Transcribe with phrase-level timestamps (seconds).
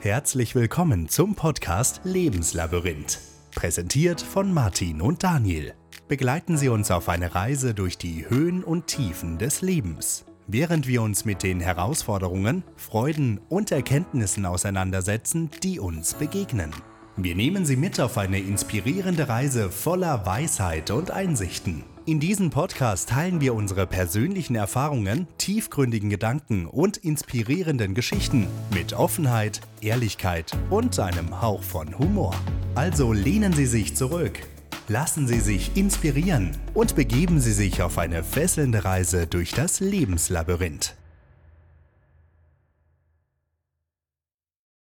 [0.00, 3.18] Herzlich willkommen zum Podcast Lebenslabyrinth.
[3.56, 5.74] Präsentiert von Martin und Daniel.
[6.06, 11.02] Begleiten Sie uns auf eine Reise durch die Höhen und Tiefen des Lebens, während wir
[11.02, 16.70] uns mit den Herausforderungen, Freuden und Erkenntnissen auseinandersetzen, die uns begegnen.
[17.16, 21.82] Wir nehmen Sie mit auf eine inspirierende Reise voller Weisheit und Einsichten.
[22.08, 29.60] In diesem Podcast teilen wir unsere persönlichen Erfahrungen, tiefgründigen Gedanken und inspirierenden Geschichten mit Offenheit,
[29.82, 32.34] Ehrlichkeit und einem Hauch von Humor.
[32.74, 34.40] Also lehnen Sie sich zurück,
[34.88, 40.94] lassen Sie sich inspirieren und begeben Sie sich auf eine fesselnde Reise durch das Lebenslabyrinth.